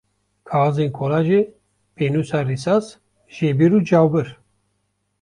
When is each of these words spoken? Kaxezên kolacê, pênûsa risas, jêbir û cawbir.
Kaxezên 0.47 0.89
kolacê, 0.97 1.39
pênûsa 1.95 2.39
risas, 2.47 2.85
jêbir 3.35 3.71
û 3.77 3.79
cawbir. 3.89 4.27